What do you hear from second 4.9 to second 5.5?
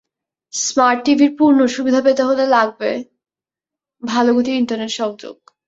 সংযোগ।